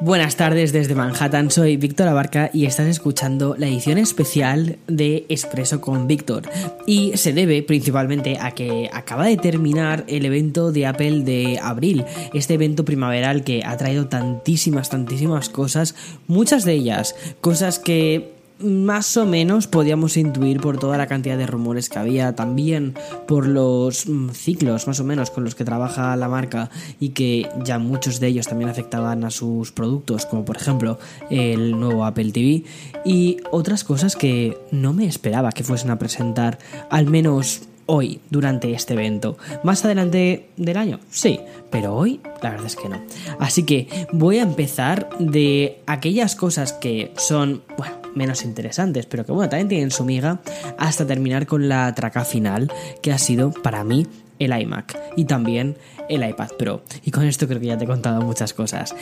[0.00, 5.80] Buenas tardes desde Manhattan, soy Víctor Abarca y estás escuchando la edición especial de Expreso
[5.80, 6.42] con Víctor.
[6.86, 12.04] Y se debe principalmente a que acaba de terminar el evento de Apple de abril,
[12.34, 15.94] este evento primaveral que ha traído tantísimas, tantísimas cosas,
[16.26, 21.46] muchas de ellas, cosas que más o menos podíamos intuir por toda la cantidad de
[21.46, 22.94] rumores que había, también
[23.26, 26.70] por los mm, ciclos más o menos con los que trabaja la marca
[27.00, 30.98] y que ya muchos de ellos también afectaban a sus productos, como por ejemplo
[31.30, 32.64] el nuevo Apple TV
[33.04, 36.58] y otras cosas que no me esperaba que fuesen a presentar,
[36.90, 39.36] al menos hoy, durante este evento.
[39.64, 43.00] Más adelante del año, sí, pero hoy la verdad es que no.
[43.38, 49.32] Así que voy a empezar de aquellas cosas que son, bueno, menos interesantes, pero que
[49.32, 50.40] bueno, también tienen su miga,
[50.78, 52.70] hasta terminar con la traca final,
[53.02, 54.06] que ha sido para mí
[54.38, 55.76] el iMac y también
[56.08, 56.82] el iPad Pro.
[57.04, 58.94] Y con esto creo que ya te he contado muchas cosas.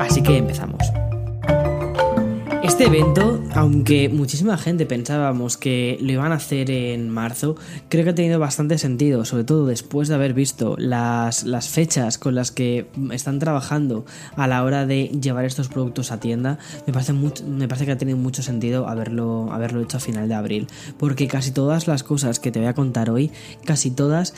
[0.00, 0.82] Así que empezamos.
[2.70, 7.56] Este evento, aunque muchísima gente pensábamos que lo iban a hacer en marzo,
[7.88, 12.16] creo que ha tenido bastante sentido, sobre todo después de haber visto las, las fechas
[12.16, 16.58] con las que están trabajando a la hora de llevar estos productos a tienda.
[16.86, 20.34] Me parece, me parece que ha tenido mucho sentido haberlo, haberlo hecho a final de
[20.34, 23.32] abril, porque casi todas las cosas que te voy a contar hoy,
[23.64, 24.32] casi todas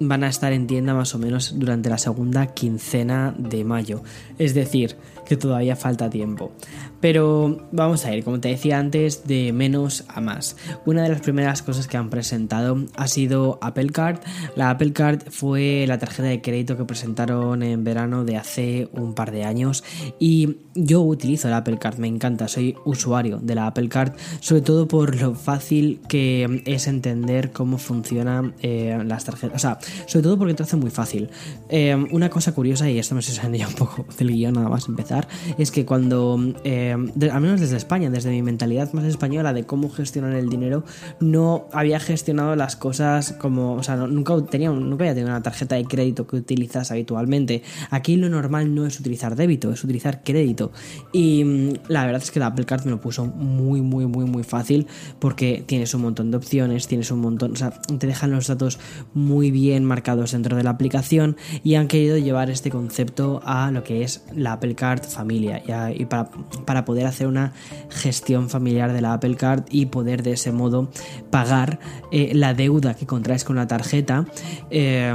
[0.00, 4.02] van a estar en tienda más o menos durante la segunda quincena de mayo.
[4.38, 6.52] Es decir, que todavía falta tiempo.
[7.00, 10.56] Pero vamos a ir, como te decía antes, de menos a más.
[10.86, 14.20] Una de las primeras cosas que han presentado ha sido Apple Card.
[14.54, 19.14] La Apple Card fue la tarjeta de crédito que presentaron en verano de hace un
[19.14, 19.84] par de años
[20.18, 24.62] y yo utilizo la Apple Card, me encanta, soy usuario de la Apple Card, sobre
[24.62, 29.56] todo por lo fácil que es entender cómo funcionan eh, las tarjetas.
[29.56, 31.30] O sea, sobre todo porque te hace muy fácil.
[31.68, 34.68] Eh, una cosa curiosa, y esto me estoy saliendo ya un poco del guion nada
[34.68, 35.15] más empezar,
[35.58, 39.90] es que cuando, eh, al menos desde España, desde mi mentalidad más española de cómo
[39.90, 40.84] gestionar el dinero,
[41.20, 45.76] no había gestionado las cosas como, o sea, nunca, tenía, nunca había tenido una tarjeta
[45.76, 47.62] de crédito que utilizas habitualmente.
[47.90, 50.72] Aquí lo normal no es utilizar débito, es utilizar crédito.
[51.12, 54.24] Y mm, la verdad es que la Apple Card me lo puso muy, muy, muy,
[54.24, 54.86] muy fácil
[55.18, 58.78] porque tienes un montón de opciones, tienes un montón, o sea, te dejan los datos
[59.14, 63.84] muy bien marcados dentro de la aplicación y han querido llevar este concepto a lo
[63.84, 65.62] que es la Apple Card familia
[65.94, 67.52] y, para, poder hacer una
[67.90, 70.90] gestión familiar de la Apple Card y poder de ese modo
[71.30, 71.78] pagar
[72.12, 74.26] eh, la deuda que contraes con la tarjeta
[74.70, 75.14] eh,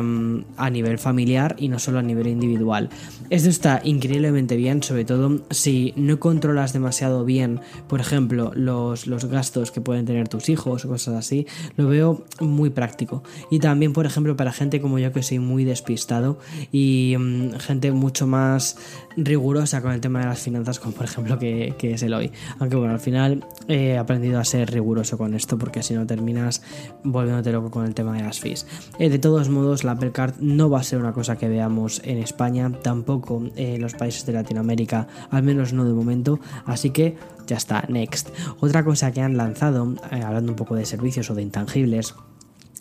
[0.57, 2.89] a nivel familiar y no solo a nivel individual.
[3.31, 9.23] Esto está increíblemente bien, sobre todo si no controlas demasiado bien, por ejemplo, los, los
[9.23, 11.47] gastos que pueden tener tus hijos o cosas así,
[11.77, 13.23] lo veo muy práctico.
[13.49, 16.39] Y también, por ejemplo, para gente como yo que soy muy despistado
[16.73, 18.75] y mm, gente mucho más
[19.15, 22.33] rigurosa con el tema de las finanzas, como por ejemplo que, es el hoy.
[22.59, 26.63] Aunque bueno, al final he aprendido a ser riguroso con esto porque si no terminas
[27.05, 28.67] volviéndote loco con el tema de las fees.
[28.99, 32.01] Eh, de todos modos, la Apple Card no va a ser una cosa que veamos
[32.03, 33.20] en España, tampoco
[33.55, 37.17] en los países de Latinoamérica, al menos no de momento, así que
[37.47, 38.29] ya está, next.
[38.59, 42.15] Otra cosa que han lanzado, eh, hablando un poco de servicios o de intangibles,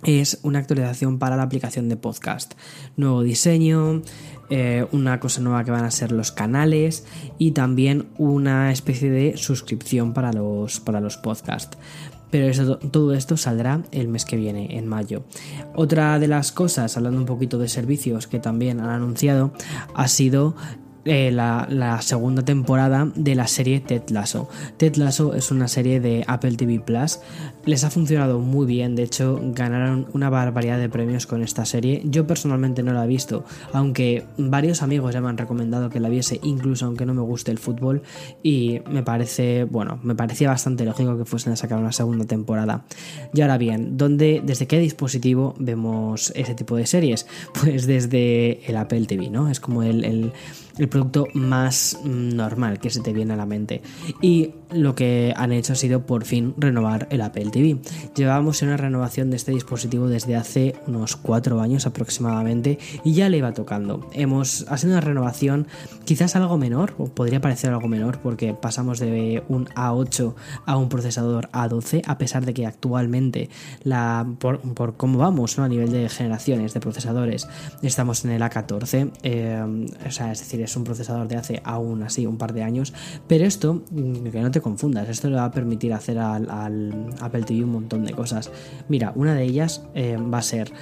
[0.05, 2.55] es una actualización para la aplicación de podcast.
[2.97, 4.03] Nuevo diseño,
[4.49, 7.05] eh, una cosa nueva que van a ser los canales
[7.39, 11.77] y también una especie de suscripción para los, para los podcasts.
[12.31, 15.25] Pero todo esto saldrá el mes que viene, en mayo.
[15.75, 19.53] Otra de las cosas, hablando un poquito de servicios que también han anunciado,
[19.95, 20.55] ha sido
[21.05, 24.49] eh, la, segunda temporada de la serie Ted Lasso.
[24.77, 27.21] Ted Lasso es una serie de Apple TV Plus.
[27.65, 32.03] Les ha funcionado muy bien, de hecho ganaron una barbaridad de premios con esta serie.
[32.05, 36.09] Yo personalmente no la he visto, aunque varios amigos ya me han recomendado que la
[36.09, 38.03] viese, incluso aunque no me guste el fútbol.
[38.43, 42.85] Y me parece, bueno, me parecía bastante lógico que fuesen a sacar una segunda temporada.
[43.33, 47.27] Y ahora bien, ¿dónde, desde qué dispositivo vemos ese tipo de series?
[47.61, 49.51] Pues desde el Apple TV, ¿no?
[49.51, 50.33] Es como el el
[50.89, 53.83] producto más normal que se te viene a la mente.
[54.21, 57.79] Y lo que han hecho ha sido por fin renovar el Apple TV.
[58.15, 63.39] Llevábamos una renovación de este dispositivo desde hace unos 4 años aproximadamente y ya le
[63.39, 64.09] iba tocando.
[64.13, 65.67] Hemos, ha sido una renovación
[66.05, 70.35] quizás algo menor, o podría parecer algo menor porque pasamos de un A8
[70.67, 73.51] a un procesador A12 a pesar de que actualmente
[73.83, 77.49] la, por, cómo vamos a nivel de generaciones de procesadores
[77.83, 82.03] estamos en el A14, eh, o sea, es decir, es un procesador de hace aún
[82.03, 82.95] así un par de años,
[83.27, 86.49] pero esto, mm, que no te confundas, esto le va a permitir hacer al,
[87.21, 88.51] Apple TV un montón de cosas.
[88.89, 90.73] Mira, una de ellas eh, va a ser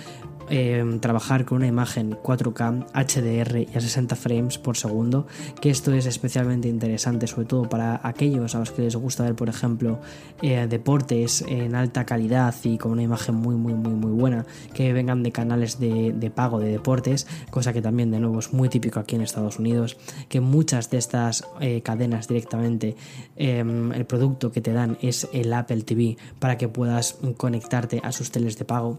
[0.51, 5.27] Em, trabajar con una imagen 4K HDR y a 60 frames por segundo,
[5.61, 9.35] que esto es especialmente interesante, sobre todo para aquellos a los que les gusta ver,
[9.35, 10.01] por ejemplo,
[10.41, 14.93] eh, deportes en alta calidad y con una imagen muy, muy, muy, muy buena, que
[14.95, 19.01] vengan de canales de, pago de deportes, cosa que también de nuevo es muy típico
[19.01, 19.99] aquí en Estados Unidos,
[20.29, 22.97] que muchas de estas eh, cadenas directamente
[23.37, 28.13] em, el producto que te dan es el Apple TV para que puedas conectarte a
[28.13, 28.99] sus teles de pago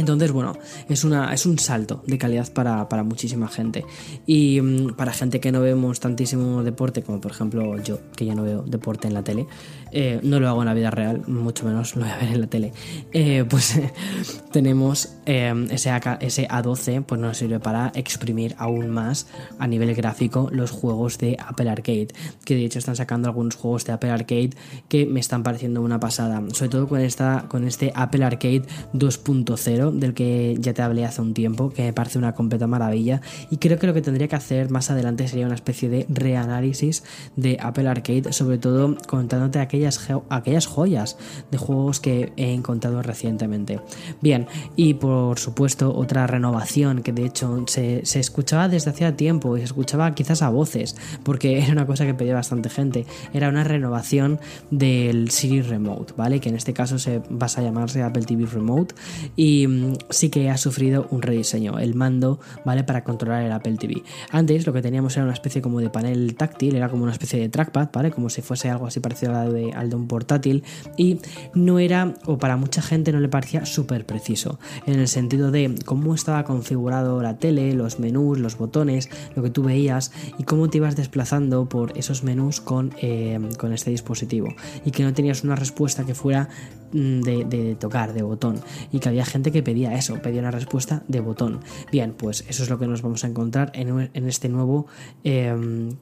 [0.00, 0.56] entonces, bueno,
[0.88, 3.84] es, una, es un salto de calidad para, muchísima gente.
[4.26, 8.34] Y mm, para gente que no vemos tantísimo deporte, como por ejemplo yo, que ya
[8.34, 9.46] no veo deporte en la tele,
[9.92, 12.40] eh, no lo hago en la vida real, mucho menos lo voy a ver en
[12.40, 12.72] la tele,
[13.12, 13.80] eh, pues
[14.52, 19.28] tenemos eh, ese, ese A12, pues nos sirve para exprimir aún más
[19.60, 22.08] a nivel gráfico los juegos de Apple Arcade,
[22.44, 24.50] que de hecho están sacando algunos juegos de Apple Arcade
[24.88, 29.92] que me están pareciendo una pasada, sobre todo con, esta, con este Apple Arcade 2.0
[29.92, 33.20] del que ya te hablé hace un tiempo, que me parece una completa maravilla
[33.52, 37.04] y creo que lo que tendría que hacer más adelante sería una especie de reanálisis
[37.36, 41.16] de Apple Arcade, sobre todo contándote aquellas aquellas, joyas
[41.52, 43.78] de juegos que he encontrado recientemente.
[44.20, 49.60] Bien, y por supuesto otra renovación que de hecho se, escuchaba desde hacía tiempo y
[49.60, 53.64] se escuchaba quizás a voces, porque era una cosa que pedía bastante gente, era una
[53.64, 54.40] renovación
[54.70, 56.40] del Siri Remote, ¿vale?
[56.40, 58.94] Que en este caso se va a llamarse Apple TV Remote
[59.36, 62.84] y mm, sí que ha sufrido un rediseño, el mando, ¿vale?
[62.84, 64.02] Para controlar el Apple TV.
[64.30, 67.40] Antes lo que teníamos era una especie como de panel táctil, era como una especie
[67.40, 68.10] de trackpad, ¿vale?
[68.10, 70.64] Como si fuese algo así parecido a la de al de un portátil
[70.96, 71.18] y
[71.54, 75.74] no era, o para mucha gente no le parecía súper preciso, en el sentido de
[75.84, 80.70] cómo estaba configurado la tele, los menús, los botones, lo que tú veías y cómo
[80.70, 84.48] te ibas desplazando por esos menús con, eh, con este dispositivo
[84.84, 86.48] y que no tenías una respuesta que fuera
[86.92, 88.60] mm, de, tocar, de botón
[88.92, 91.60] y que había gente que pedía eso, pedía una respuesta de botón.
[91.90, 94.86] Bien, pues eso es lo que nos vamos a encontrar en, este nuevo
[95.24, 95.54] eh,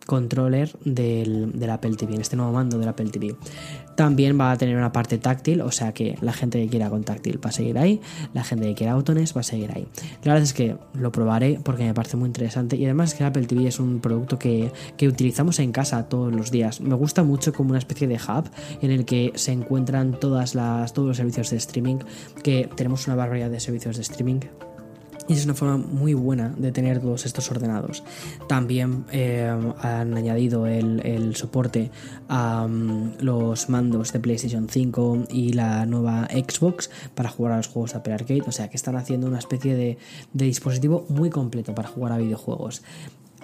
[0.07, 3.37] controller del, del Apple TV, en este nuevo mando del Apple TV.
[3.97, 7.03] También va a tener una parte táctil, o sea que la gente que quiera con
[7.03, 8.01] táctil va a seguir ahí,
[8.33, 9.87] la gente que quiera botones va a seguir ahí.
[10.25, 13.47] La verdad es que lo probaré porque me parece muy interesante y además que Apple
[13.47, 16.81] TV es un producto que, utilizamos en casa todos los días.
[16.81, 18.45] Me gusta mucho como una especie de hub
[18.83, 21.99] en el que se encuentran todas las, todos los servicios de streaming,
[22.43, 24.41] que tenemos una barbaridad de servicios de streaming
[25.29, 28.03] y es una forma muy buena de tener todos estos ordenados.
[28.49, 29.47] También eh,
[29.81, 31.91] han añadido el, soporte
[32.29, 37.69] a mm, los mandos de PlayStation 5 y la nueva Xbox para jugar a los
[37.69, 38.43] juegos de Apple Arcade.
[38.47, 39.99] O sea que están haciendo una especie de,
[40.33, 42.83] de dispositivo muy completo para jugar a videojuegos.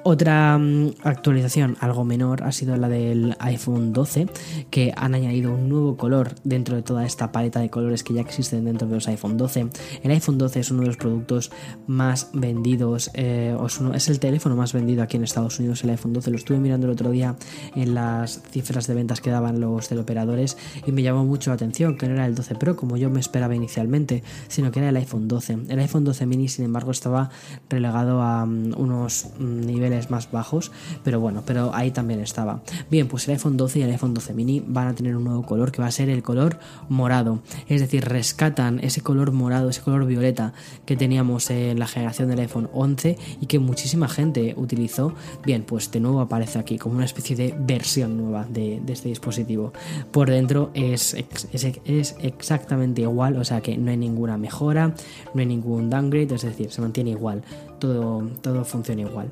[0.06, 4.28] Otra mm, actualización algo menor ha sido la del iPhone 12,
[4.68, 8.20] que han añadido un nuevo color dentro de toda esta paleta de colores que ya
[8.20, 9.68] existen dentro de los iPhone 12.
[10.02, 11.50] El iPhone 12 es uno de los productos
[11.86, 13.56] más vendidos, eh,
[13.94, 16.30] es el teléfono más vendido aquí en Estados Unidos, el iPhone 12.
[16.30, 17.36] Lo estuve mirando el otro día
[17.74, 21.96] en las cifras de ventas que daban los teleoperadores y me llamó mucho la atención
[21.96, 24.96] que no era el 12 Pro como yo me esperaba inicialmente, sino que era el
[24.98, 25.60] iPhone 12.
[25.70, 27.30] El iPhone 12 mini, sin embargo, estaba
[27.70, 29.64] relegado a mm, unos mm,
[30.10, 30.70] más bajos,
[31.02, 32.62] pero bueno, pero ahí también estaba.
[32.90, 35.42] Bien, pues el iPhone 12 y el iPhone 12 mini van a tener un nuevo
[35.42, 36.58] color que va a ser el color
[36.88, 40.52] morado, es decir, rescatan ese color morado, ese color violeta
[40.86, 45.14] que teníamos en la generación del iPhone 11 y que muchísima gente utilizó.
[45.44, 49.72] Bien, pues de nuevo aparece aquí como una especie de versión nueva de, este dispositivo.
[50.12, 54.94] Por dentro es, es, es exactamente igual, o sea que no hay ninguna mejora,
[55.34, 57.42] no hay ningún downgrade, es decir, se mantiene igual,
[57.78, 59.30] todo, todo funciona igual.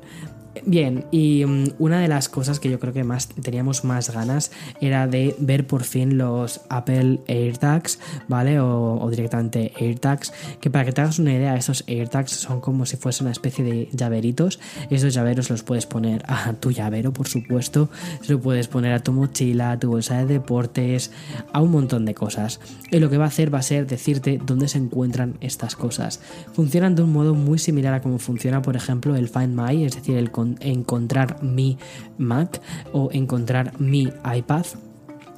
[0.65, 4.51] Bien, y mm, una de las cosas que yo creo que más teníamos más ganas
[4.81, 8.59] era de ver por fin los Apple AirTags, ¿vale?
[8.59, 10.31] O, directamente AirTags,
[10.61, 13.65] que para que te hagas una idea, estos AirTags son como si fuese una especie
[13.65, 14.59] de llaveritos.
[14.89, 17.89] Esos llaveros los puedes poner a tu llavero, por supuesto,
[18.21, 21.11] se lo puedes poner a tu mochila, a tu bolsa de deportes,
[21.51, 22.59] a un montón de cosas.
[22.91, 26.19] Y lo que va a hacer va a ser decirte dónde se encuentran estas cosas.
[26.53, 29.85] Funcionan de un modo muy similar a cómo funciona funciona, por ejemplo, el Find My,
[29.85, 31.77] es decir, el encontrar mi
[32.17, 32.59] Mac
[32.91, 34.65] o encontrar mi iPad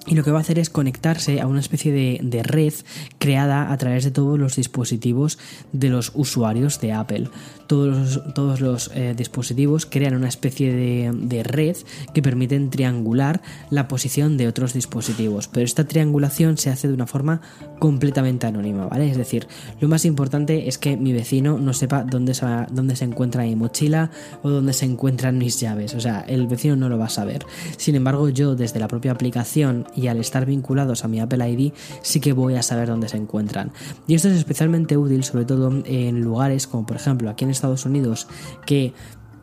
[0.08, 2.74] y lo que va a hacer es conectarse a una especie de, red
[3.18, 5.40] creada a través de todos los dispositivos
[5.72, 7.30] de los usuarios de Apple.
[7.68, 11.76] Todos los, todos los eh, dispositivos crean una especie de, red
[12.14, 15.48] que permiten triangular la posición de otros dispositivos.
[15.48, 17.42] Pero esta triangulación se hace de una forma
[17.80, 19.10] completamente anónima, ¿vale?
[19.10, 19.48] Es decir,
[19.80, 22.36] lo más importante es que mi vecino no sepa dónde
[22.72, 24.12] dónde se encuentra mi mochila
[24.44, 25.96] o dónde se encuentran mis llaves.
[25.96, 27.46] O sea, el vecino no lo va a saber.
[27.78, 31.74] Sin embargo, yo desde la propia aplicación y al estar vinculados a mi Apple ID
[32.02, 33.72] sí que voy a saber dónde se encuentran.
[34.08, 37.86] Y esto es especialmente útil sobre todo en lugares como por ejemplo aquí en Estados
[37.86, 38.28] Unidos
[38.66, 38.94] que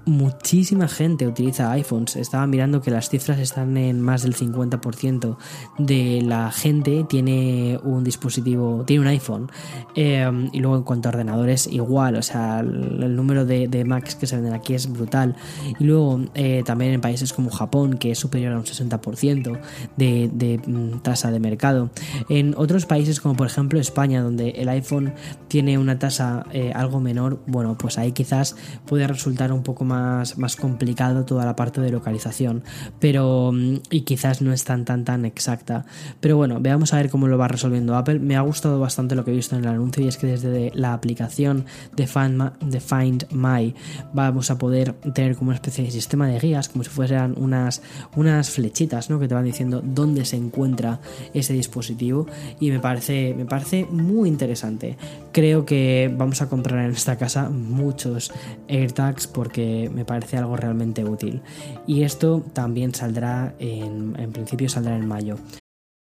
[0.04, 2.16] muchísima gente utiliza iPhones.
[2.16, 5.36] Estaba mirando que las cifras están en más del 50%
[5.78, 9.50] de la gente tiene un dispositivo, tiene un iPhone.
[9.94, 12.16] Em, y luego en cuanto a ordenadores, igual.
[12.16, 15.36] O sea, el, número de, Macs que se venden aquí es brutal.
[15.78, 19.58] Y luego eh, también en países como Japón, que es superior a un 60%
[19.96, 21.90] de, de mm, tasa de mercado.
[22.28, 25.12] En otros países como por ejemplo España, donde el iPhone
[25.48, 28.56] tiene una tasa eh, algo menor, bueno, pues ahí quizás
[28.86, 32.62] puede resultar un poco más más, complicado toda la parte de localización,
[32.98, 35.84] pero mm, y quizás no es tan tan exacta.
[36.20, 38.18] Pero bueno, veamos a ver cómo lo va resolviendo Apple.
[38.18, 40.72] Me ha gustado bastante lo que he visto en el anuncio y es que desde
[40.74, 43.74] la aplicación de Find, My
[44.12, 47.82] vamos a poder tener como una especie de sistema de guías, como si fueran unas,
[48.16, 49.18] unas flechitas ¿no?
[49.18, 51.00] que te van diciendo dónde se encuentra
[51.34, 52.26] ese dispositivo
[52.60, 54.96] y me parece, me parece muy interesante.
[55.32, 58.32] Creo que vamos a comprar en esta casa muchos
[58.68, 61.42] AirTags porque me parece algo realmente útil.
[61.86, 65.38] Y esto también saldrá en, en principio saldrá en mayo.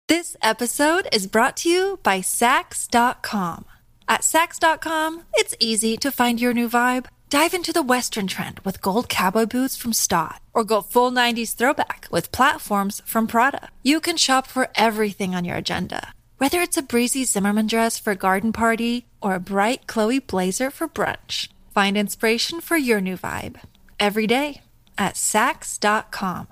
[0.07, 3.64] This episode is brought to you by Sax.com.
[4.07, 7.07] At Sax.com, it's easy to find your new vibe.
[7.31, 11.54] Dive into the Western trend with gold cowboy boots from Stott, or go full 90s
[11.54, 13.71] throwback with platforms from Prada.
[13.83, 18.11] You can shop for everything on your agenda, whether it's a breezy Zimmerman dress for
[18.11, 21.49] a garden party or a bright Chloe blazer for brunch.
[21.75, 23.59] Find inspiration for your new vibe
[23.99, 24.61] every day
[24.97, 26.47] at Sax.com.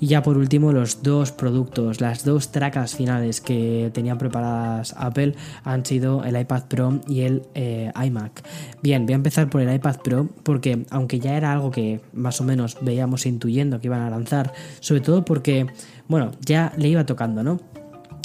[0.00, 5.36] Y ya por último, los dos productos, las dos tracas finales que tenían preparadas Apple
[5.62, 8.42] han sido el iPad Pro y el eh, iMac.
[8.82, 12.40] Bien, voy a empezar por el iPad Pro porque aunque ya era algo que más
[12.40, 15.66] o menos veíamos intuyendo que iban a lanzar, sobre todo porque,
[16.08, 17.60] bueno, ya le iba tocando, ¿no?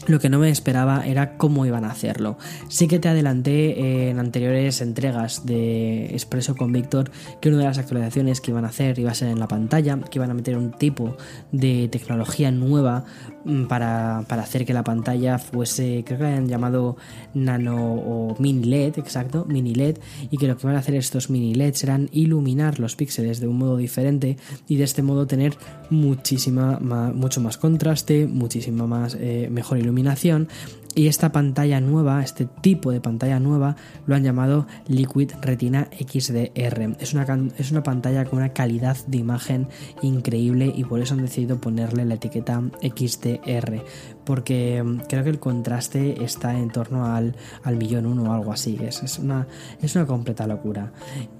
[0.06, 2.38] Lo que no me esperaba era cómo iban a hacerlo.
[2.68, 7.78] Sí que te adelanté en anteriores entregas de Expreso con Víctor que una de las
[7.78, 10.58] actualizaciones que iban a hacer iba a ser en la pantalla, que iban a meter
[10.58, 11.16] un tipo
[11.54, 13.06] de tecnología nueva
[13.46, 16.98] mm, para, hacer que la pantalla fuese, creo que la habían llamado
[17.34, 21.30] nano o mini LED, exacto, mini LED, y que lo que van a hacer estos
[21.30, 24.36] mini LED serán iluminar los píxeles de un modo diferente
[24.68, 25.56] y de este modo tener
[25.90, 29.93] muchísima, mucho más contraste, muchísima más eh, mejor iluminación
[30.96, 36.96] y esta pantalla nueva, este tipo de pantalla nueva, lo han llamado Liquid Retina XDR.
[37.00, 37.26] Es una,
[37.58, 39.68] es una pantalla con una calidad de imagen
[40.04, 43.84] increíble y por eso han decidido ponerle la etiqueta XDR.
[44.24, 48.54] Porque mm, creo que el contraste está en torno al, al millón uno o algo
[48.54, 48.78] así.
[48.82, 49.48] Es, es, una,
[49.82, 50.92] es una completa locura.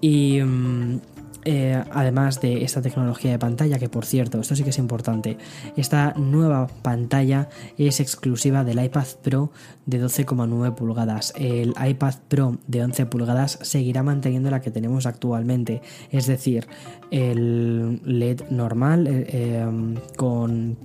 [0.02, 0.42] Y.
[0.42, 1.00] Mm,
[1.46, 5.38] eh, además de esta tecnología de pantalla, que por cierto, esto sí que es importante,
[5.76, 9.52] esta nueva pantalla es exclusiva del iPad Pro
[9.86, 11.34] de 12,9 pulgadas.
[11.36, 15.82] El iPad Pro de 11 pulgadas seguirá manteniendo la que tenemos actualmente,
[16.12, 16.68] es decir,
[17.12, 20.78] el LED normal eh, eh, con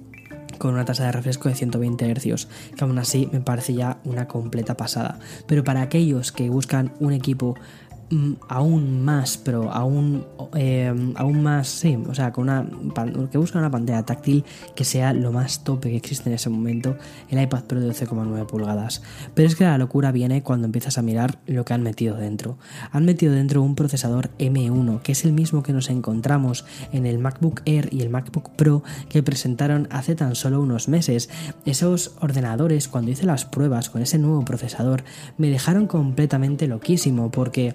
[0.59, 4.27] con una tasa de refresco de 120 Hz, que aún así me parece ya una
[4.27, 5.19] completa pasada.
[5.47, 7.55] Pero para aquellos que buscan un equipo
[8.49, 10.25] aún más, pero aún,
[10.55, 12.67] eh, aún más, sí, o sea, con una,
[13.31, 16.97] que busca una pantalla táctil que sea lo más tope que existe en ese momento,
[17.29, 19.03] el iPad Pro de 12,9 pulgadas.
[19.35, 22.59] Pero es que la locura viene cuando empiezas a mirar lo que han metido dentro.
[22.93, 27.19] Han metido dentro un procesador M1, que es el mismo que nos encontramos en el
[27.19, 31.29] MacBook Air y el MacBook Pro que presentaron hace tan solo unos meses.
[31.67, 35.05] Esos ordenadores, cuando hice las pruebas con ese nuevo procesador,
[35.37, 37.75] me dejaron completamente loquísimo porque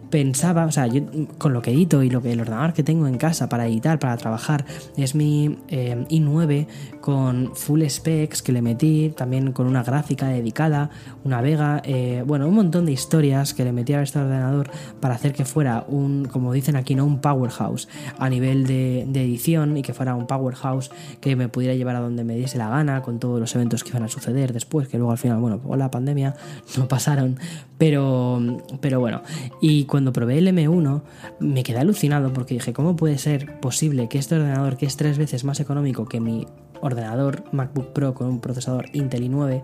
[0.11, 1.01] pensaba, o sea, yo
[1.37, 3.97] con lo que edito y lo que el ordenador que tengo en casa para editar,
[3.97, 4.65] para trabajar,
[4.97, 6.67] es mi eh, i9
[6.99, 10.89] con full specs que le metí, también con una gráfica dedicada,
[11.23, 15.15] una Vega, eh, bueno, un montón de historias que le metí a este ordenador para
[15.15, 17.87] hacer que fuera un, como dicen aquí, no un powerhouse
[18.19, 22.23] a nivel de, edición y que fuera un powerhouse que me pudiera llevar a donde
[22.23, 25.11] me diese la gana con todos los eventos que iban a suceder después, que luego
[25.11, 26.35] al final, bueno, por la pandemia
[26.77, 27.39] no pasaron,
[27.77, 28.41] pero,
[28.81, 29.21] pero bueno,
[29.61, 31.03] y cuando cuando probé el M1
[31.39, 35.19] me quedé alucinado porque dije, ¿cómo puede ser posible que este ordenador, que es tres
[35.19, 36.47] veces más económico que mi
[36.81, 39.61] ordenador MacBook Pro con un procesador Intel i9,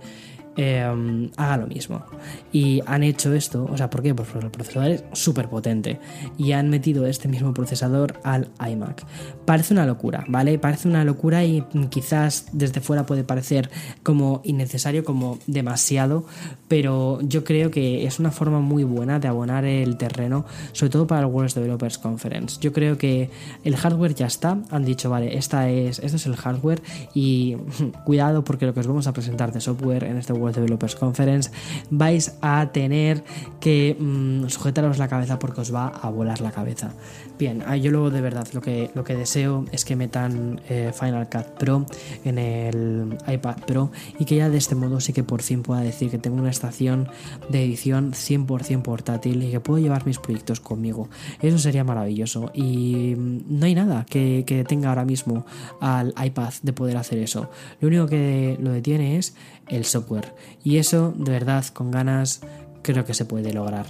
[0.60, 2.02] Em, haga lo mismo.
[2.52, 4.16] Y han hecho esto, o sea, ¿por qué?
[4.16, 6.00] Pues porque el procesador es súper potente
[6.36, 9.06] y han metido este mismo procesador al iMac.
[9.46, 10.58] Parece una locura, ¿vale?
[10.58, 13.70] Parece una locura y quizás desde fuera puede parecer
[14.02, 16.26] como innecesario, como demasiado,
[16.68, 21.06] pero yo creo que es una forma muy buena de abonar el terreno, sobre todo
[21.06, 22.58] para el World Developers Conference.
[22.60, 23.30] Yo creo que
[23.64, 26.82] el hardware ya está, han dicho, vale, esta es, este es el hardware
[27.14, 27.58] y
[28.06, 31.52] cuidado porque lo que os vamos a presentar de software en este World Developers Conference,
[31.90, 33.24] vais a tener
[33.60, 36.94] que mm, sujetaros la cabeza porque os va a volar la cabeza.
[37.38, 40.92] Bien, ah, yo luego de verdad lo que, lo que deseo es que metan eh,
[40.98, 41.86] Final Cut Pro
[42.26, 45.82] en el iPad Pro y que ya de este modo sí que por fin pueda
[45.82, 47.10] decir que tengo una estación
[47.50, 51.10] de edición 100% portátil y que puedo llevar mis proyectos conmigo.
[51.42, 55.46] Eso sería maravilloso y mm, no hay nada que, que tenga ahora mismo
[55.80, 57.50] al iPad de poder hacer eso.
[57.80, 59.36] Lo único que lo detiene es
[59.70, 60.34] el software.
[60.64, 62.42] Y eso, de verdad, con ganas,
[62.82, 63.88] creo que se puede lograr.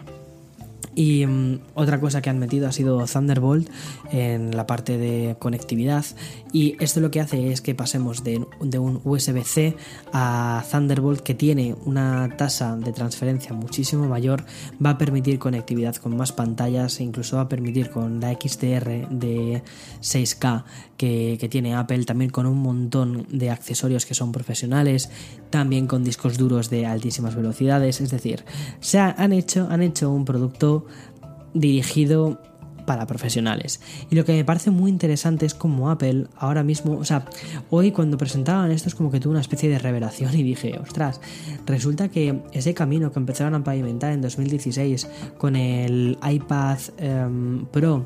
[0.97, 3.69] Y mm, otra cosa que han metido ha sido Thunderbolt
[4.11, 6.03] en la parte de conectividad.
[6.51, 8.39] Y esto lo que hace es que pasemos de,
[8.79, 9.75] un USB-C
[10.11, 14.43] a Thunderbolt que tiene una tasa de transferencia muchísimo mayor.
[14.83, 19.07] Va a permitir conectividad con más pantallas e incluso va a permitir con la XDR
[19.11, 19.61] de
[20.01, 20.63] 6K
[20.97, 25.11] que, que tiene Apple, también con un montón de accesorios que son profesionales,
[25.49, 28.01] también con discos duros de altísimas velocidades.
[28.01, 28.43] Es decir,
[28.79, 30.85] se han hecho, han hecho un producto
[31.53, 32.41] dirigido
[32.87, 33.81] para profesionales.
[34.09, 37.25] Y lo que me parece muy interesante es como Apple ahora mismo, o sea,
[37.69, 41.19] hoy cuando presentaban esto es como que tuve una especie de revelación y dije, ostras,
[41.65, 48.05] resulta que ese camino que empezaron a pavimentar en 2016 con el iPad em, Pro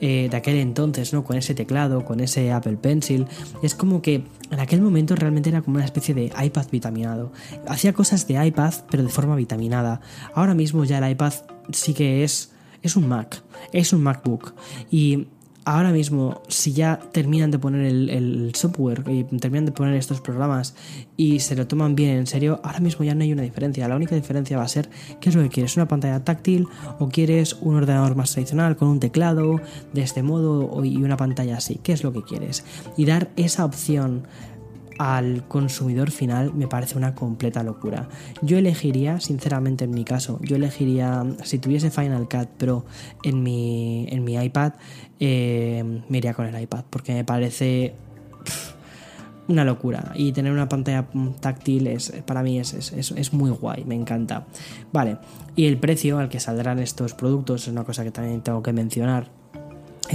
[0.00, 1.24] eh, de aquel entonces, ¿no?
[1.24, 3.26] Con ese teclado, con ese Apple Pencil,
[3.62, 7.32] es como que en aquel momento realmente era como una especie de iPad vitaminado.
[7.68, 10.00] Hacía cosas de iPad, pero de forma vitaminada.
[10.34, 11.34] Ahora mismo ya el iPad
[11.70, 14.54] sí que es es un Mac, es un MacBook.
[14.90, 15.26] Y
[15.64, 20.74] ahora mismo, si ya terminan de poner el, software y terminan de poner estos programas
[21.16, 23.86] y se lo toman bien en serio, ahora mismo ya no hay una diferencia.
[23.88, 24.90] La única diferencia va a ser
[25.20, 26.68] qué es lo que quieres, una pantalla táctil
[26.98, 29.60] o quieres un ordenador más tradicional con un teclado
[29.92, 31.80] de este modo y una pantalla así.
[31.82, 32.64] ¿Qué es lo que quieres?
[32.96, 34.24] Y dar esa opción
[35.02, 38.08] al consumidor final me parece una completa locura.
[38.40, 42.84] Yo elegiría, sinceramente en mi caso, yo elegiría, si tuviese Final Cut Pro
[43.24, 44.74] en mi, en mi iPad,
[45.18, 47.94] eh, me iría con el iPad, porque me parece
[49.48, 50.12] una locura.
[50.14, 51.08] Y tener una pantalla
[51.40, 54.46] táctil es, para mí es, es, muy guay, me encanta.
[54.92, 55.18] Vale,
[55.56, 58.72] y el precio al que saldrán estos productos es una cosa que también tengo que
[58.72, 59.41] mencionar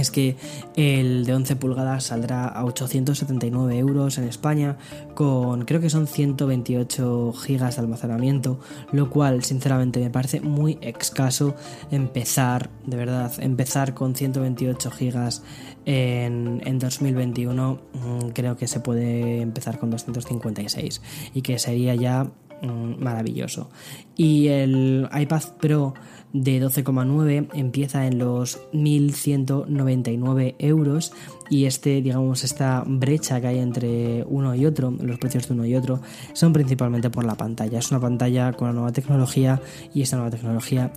[0.02, 0.36] es que
[0.76, 4.76] el de 11 pulgadas saldrá a 879 euros en España
[5.14, 8.60] con creo que son 128 gigas de almacenamiento
[8.92, 11.54] lo cual sinceramente me parece muy escaso
[11.90, 15.42] empezar de verdad empezar con 128 gigas
[15.84, 21.02] en, en 2021 mm, creo que se puede empezar con 256
[21.34, 22.30] y que sería ya
[22.62, 23.70] mm, maravilloso
[24.16, 25.94] y el iPad Pro
[26.32, 31.12] de 12,9 empieza en los 1.199 euros
[31.50, 35.64] y este, digamos, esta brecha que hay entre uno y otro, los precios de uno
[35.64, 36.00] y otro,
[36.34, 37.78] son principalmente por la pantalla.
[37.78, 39.62] Es una pantalla con la nueva tecnología
[39.94, 40.92] y esta nueva tecnología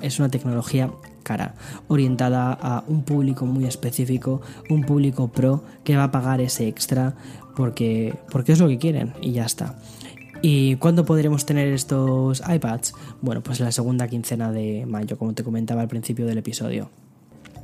[0.00, 0.90] es una tecnología
[1.22, 1.54] cara,
[1.86, 7.14] orientada a un público muy específico, un público pro que va a pagar ese extra
[7.54, 9.78] porque, porque es lo que quieren y ya está.
[10.44, 12.94] ¿Y cuándo podremos tener estos iPads?
[13.20, 16.90] Bueno, pues la segunda quincena de mayo, como te comentaba al principio del episodio.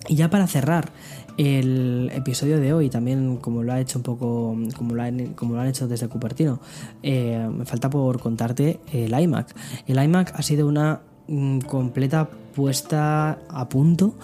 [0.06, 0.92] Y ya para cerrar
[1.36, 5.88] el episodio de hoy, también como lo ha hecho un poco, como lo han, hecho
[5.88, 6.60] desde Cupertino,
[7.02, 9.54] eh, me falta por contarte el iMac.
[9.88, 14.14] El iMac ha sido una mm, completa puesta a punto,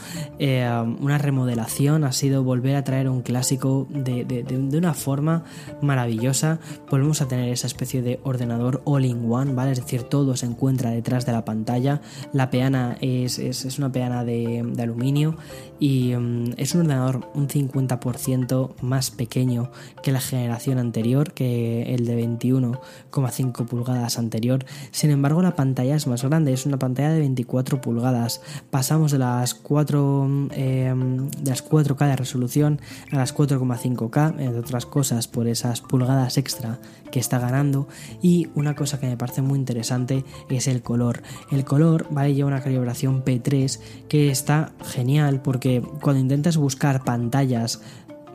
[0.41, 0.69] eh,
[1.01, 4.45] una remodelación, ha sido volver a traer un clásico de,
[4.77, 5.45] una forma
[5.81, 6.59] maravillosa.
[6.91, 9.71] Volvemos a tener esa especie de ordenador all-in-one, ¿vale?
[9.71, 12.01] Es decir, todo se encuentra detrás de la pantalla.
[12.33, 13.39] La peana es,
[13.79, 15.37] una peana de, aluminio
[15.79, 19.71] y mm, es un ordenador un 50% más pequeño
[20.03, 24.65] que la generación anterior, que el de 21,5 pulgadas anterior.
[24.91, 28.24] Sin embargo, la pantalla es más grande, es una pantalla de 24 pulgadas
[28.71, 32.81] Pasamos de las 4 em, de las 4K de resolución
[33.13, 36.79] a las 4,5K, entre otras cosas por esas pulgadas extra
[37.11, 37.87] que está ganando.
[38.23, 41.23] Y una cosa que me parece muy interesante es el color.
[41.51, 47.83] El color vale lleva una calibración P3 que está genial porque cuando intentas buscar pantallas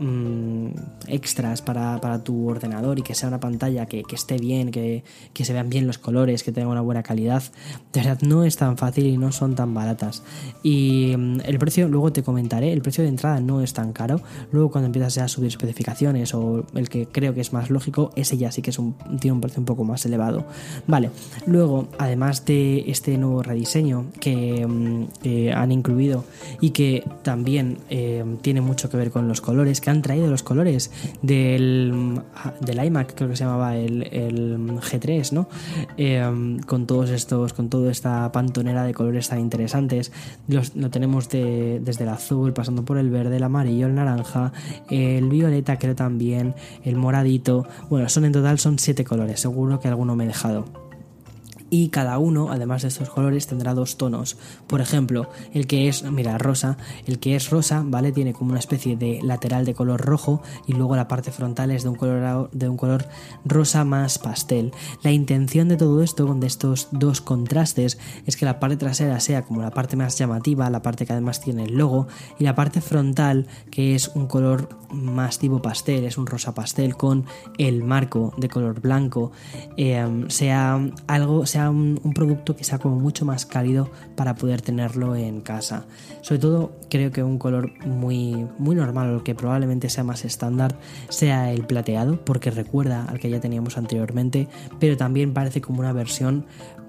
[0.01, 0.69] Mm,
[1.07, 5.03] extras para, tu ordenador y que sea una pantalla que, esté bien, que,
[5.41, 7.43] se vean bien los colores, que tenga una buena calidad,
[7.91, 10.23] de verdad no es tan fácil y no son tan baratas.
[10.63, 14.21] Y mm, el precio, luego te comentaré, el precio de entrada no es tan caro.
[14.53, 18.37] Luego cuando empiezas a subir especificaciones o el que creo que es más lógico, ese
[18.37, 20.45] ya sí que es un, tiene un precio un poco más elevado.
[20.87, 21.11] Vale,
[21.45, 25.07] luego además de este nuevo rediseño que, mm,
[25.53, 26.23] han incluido
[26.61, 30.91] y que también eh, tiene mucho que ver con los colores, han traído los colores
[31.21, 32.21] del,
[32.61, 34.03] del iMac, creo que se llamaba el,
[34.79, 35.49] G3, ¿no?
[35.97, 40.11] Em, con todos estos, con toda esta pantonera de colores tan interesantes.
[40.47, 44.51] lo tenemos desde el azul, pasando por el verde, el amarillo, el naranja,
[44.89, 47.67] el violeta, creo también, el moradito.
[47.89, 50.88] Bueno, son en total son siete colores, seguro que alguno me he dejado
[51.69, 54.37] y cada uno, además de estos colores, tendrá dos tonos.
[54.67, 58.11] Por ejemplo, el que es, mira, rosa, el que es rosa, ¿vale?
[58.11, 61.83] Tiene como una especie de lateral de color rojo y luego la parte frontal es
[61.83, 63.05] de un color, de un color
[63.45, 64.71] rosa más pastel.
[65.03, 69.43] La intención de todo esto, de estos dos contrastes, es que la parte trasera sea
[69.43, 72.07] como la parte más llamativa, la parte que además tiene el logo,
[72.39, 76.95] y la parte frontal, que es un color más tipo pastel, es un rosa pastel
[76.95, 77.25] con
[77.57, 79.31] el marco de color blanco,
[79.77, 85.15] eh, sea algo, sea un, producto que sea como mucho más cálido para poder tenerlo
[85.15, 85.85] en casa.
[86.21, 90.77] Sobre todo creo que un color muy, muy normal, que probablemente sea más estándar,
[91.09, 94.47] sea el plateado, porque recuerda al que ya teníamos anteriormente,
[94.79, 96.45] pero también parece como una versión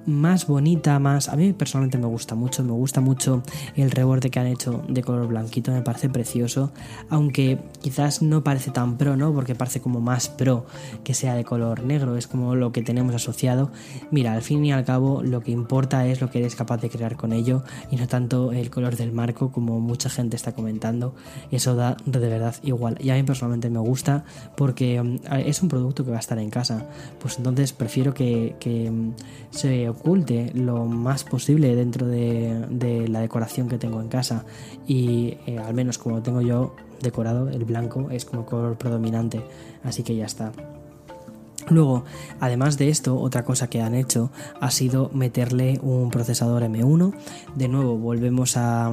[0.06, 1.28] más bonita, más...
[1.28, 3.42] A mí personalmente me gusta mucho, me gusta mucho
[3.76, 6.72] el reborde que han hecho de color blanquito, me parece precioso,
[7.08, 9.32] aunque quizás no parece tan pro, ¿no?
[9.32, 10.66] Porque parece como más pro
[11.04, 13.70] que sea de color negro, es como lo que tenemos asociado.
[14.10, 16.90] Mira, al fin y al cabo lo que importa es lo que eres capaz de
[16.90, 21.14] crear con ello y no tanto el color del marco como mucha gente está comentando.
[21.50, 22.96] Eso da de verdad igual.
[23.00, 24.24] Y a mí personalmente me gusta
[24.56, 26.86] porque mm, es un producto que va a estar en casa.
[27.20, 29.14] Pues entonces prefiero que, que mm,
[29.50, 34.44] se oculte lo más posible dentro de, la decoración que tengo en casa.
[34.86, 39.42] Y eh, al menos como tengo yo decorado el blanco es como color predominante.
[39.84, 40.52] Así que ya está.
[41.70, 42.04] Luego,
[42.40, 47.14] además de esto, otra cosa que han hecho ha sido meterle un procesador M1.
[47.54, 48.90] De nuevo, volvemos a,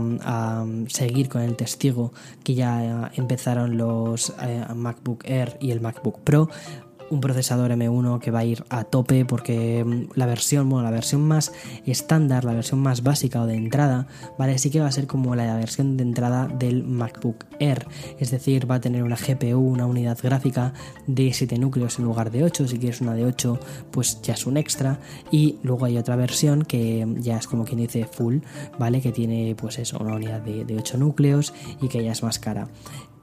[0.88, 6.50] seguir con el testigo que ya empezaron los eh, MacBook Air y el MacBook Pro
[7.10, 10.92] un procesador M1 que va a ir a tope porque mm, la versión, bueno, la
[10.92, 11.52] versión más
[11.86, 14.58] estándar, la versión más básica o de entrada, ¿vale?
[14.58, 17.88] Sí que va a ser como la versión de entrada del MacBook Air,
[18.20, 20.74] es decir, va a tener una GPU, una unidad gráfica
[21.08, 23.60] de 7 núcleos en lugar de 8, si quieres una de 8,
[23.92, 25.00] pues ya es un extra,
[25.32, 28.38] y luego hay otra versión que ya es como quien dice full,
[28.78, 29.02] ¿vale?
[29.02, 32.40] Que tiene pues eso, una unidad de, de 8 núcleos y que ya es más
[32.40, 32.68] cara.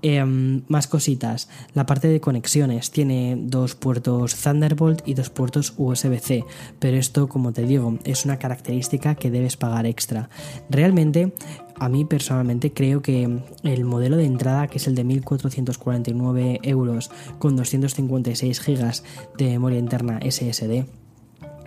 [0.06, 1.48] Em, más cositas.
[1.72, 6.44] La parte de conexiones tiene dos puertos Thunderbolt y dos puertos USB-C,
[6.78, 10.28] pero esto, como te digo, es una característica que debes pagar extra.
[10.68, 11.32] Realmente,
[11.78, 17.10] a mí personalmente creo que el modelo de entrada, que es el de 1449 euros
[17.38, 18.92] con 256 GB
[19.38, 20.84] de memoria interna SSD,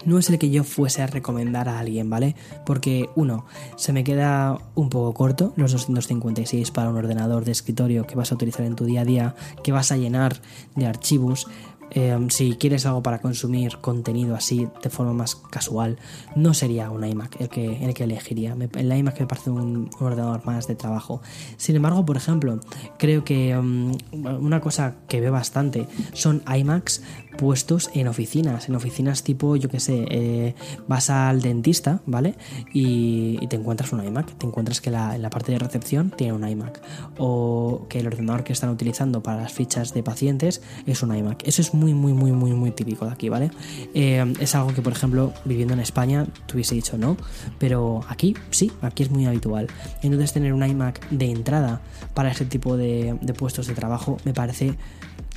[0.06, 2.36] no es el que yo fuese a recomendar a alguien, ¿vale?
[2.66, 8.06] Porque uno, se me queda un poco corto los 256 para un ordenador de escritorio
[8.06, 10.42] que vas a utilizar en tu día a día, que vas a llenar
[10.76, 11.48] de archivos.
[11.92, 15.98] Em, si quieres algo para consumir contenido así de forma más casual,
[16.36, 18.56] no sería un iMac el que, el que elegiría.
[18.76, 21.22] el iMac me parece un, ordenador más de trabajo.
[21.58, 22.60] Sin embargo, por ejemplo,
[22.98, 27.02] creo que em, una cosa que veo bastante son iMacs
[27.38, 30.56] puestos en oficinas, en oficinas tipo, yo que sé, eh,
[30.88, 32.36] vas al dentista, ¿vale?
[32.74, 36.34] Y, te encuentras un iMac, te encuentras que la, en la parte de recepción tiene
[36.34, 36.82] un iMac,
[37.18, 41.48] o que el ordenador que están utilizando para las fichas de pacientes es un iMac.
[41.48, 43.52] Eso es muy, muy, muy, muy, muy típico de aquí, ¿vale?
[43.94, 47.18] Eh, es algo que, por ejemplo, viviendo en España, te hubiese dicho no,
[47.60, 49.68] pero aquí sí, aquí es muy habitual.
[50.02, 51.82] Entonces, tener un iMac de entrada
[52.14, 54.76] para ese tipo de, de puestos de trabajo me parece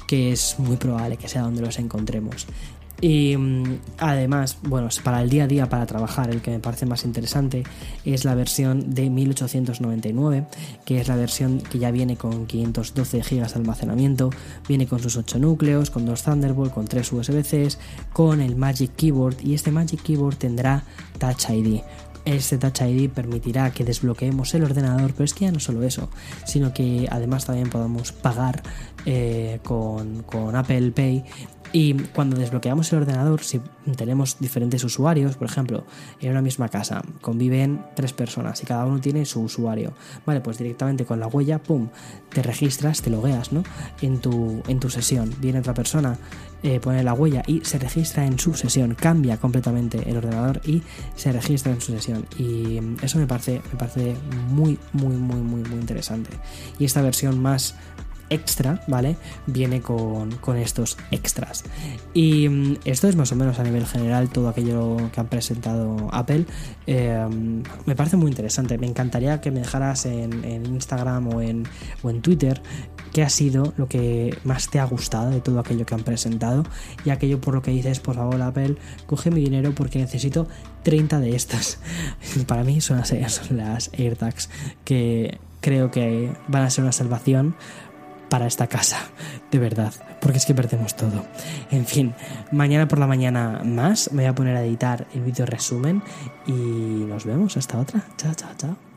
[0.06, 2.46] que es muy probable que sea donde los encontremos.
[3.00, 6.86] Y mm, además, bueno, para el día a día, para trabajar, el que me parece
[6.86, 7.64] más interesante
[8.04, 10.46] es la versión de 1899,
[10.84, 14.30] que es la versión que ya viene con 512 GB de almacenamiento,
[14.68, 17.78] viene con sus 8 núcleos, con dos Thunderbolt, con 3 USB-Cs,
[18.12, 20.84] con el Magic Keyboard y este Magic Keyboard tendrá
[21.18, 21.80] Touch ID
[22.24, 26.10] este Touch ID permitirá que desbloqueemos el ordenador, pero es que ya no solo eso,
[26.44, 28.62] sino que además también podamos pagar
[29.06, 31.24] eh, con, con Apple Pay
[31.72, 33.60] y cuando desbloqueamos el ordenador, si
[33.96, 35.84] tenemos diferentes usuarios, por ejemplo,
[36.20, 39.92] en una misma casa conviven tres personas y cada uno tiene su usuario,
[40.26, 41.88] vale, pues directamente con la huella, pum,
[42.30, 43.62] te registras, te logueas, ¿no?
[44.02, 45.32] En tu, en tu sesión.
[45.40, 46.18] Viene otra persona,
[46.62, 50.82] eh, pone la huella y se registra en su sesión, cambia completamente el ordenador y
[51.14, 52.26] se registra en su sesión.
[52.36, 54.16] Y eso me parece, me parece
[54.48, 56.30] muy, muy, muy, muy, muy interesante.
[56.78, 57.76] Y esta versión más
[58.30, 59.16] extra, ¿vale?
[59.46, 61.64] Viene con, estos extras.
[62.14, 66.08] Y mm, esto es más o menos a nivel general todo aquello que han presentado
[66.12, 66.46] Apple.
[66.86, 68.78] Em, me parece muy interesante.
[68.78, 70.30] Me encantaría que me dejaras en,
[70.66, 71.64] Instagram o en,
[72.02, 72.62] o en Twitter
[73.12, 76.64] qué ha sido lo que más te ha gustado de todo aquello que han presentado
[77.04, 80.46] y aquello por lo que dices, por favor Apple, coge mi dinero porque necesito
[80.84, 81.80] 30 de estas.
[82.46, 82.98] Para mí son
[83.50, 84.48] las AirTags
[84.84, 87.54] que creo que van a ser una salvación
[88.30, 89.00] para esta casa,
[89.50, 91.26] de verdad, porque es que perdemos todo.
[91.70, 92.14] En fin,
[92.52, 96.02] mañana por la mañana más me voy a poner a editar el vídeo resumen
[96.46, 98.00] y nos vemos hasta otra.
[98.16, 98.89] Chao, chao, chao.